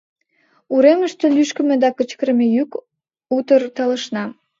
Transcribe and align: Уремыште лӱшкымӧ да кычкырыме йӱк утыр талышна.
Уремыште 0.73 1.25
лӱшкымӧ 1.35 1.75
да 1.83 1.89
кычкырыме 1.97 2.45
йӱк 2.55 2.71
утыр 3.37 3.61
талышна. 3.75 4.23